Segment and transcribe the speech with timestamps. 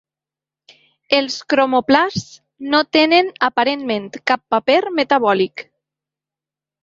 [1.17, 2.31] Els cromoplasts
[2.71, 5.67] no tenen aparentment cap paper metabòlic.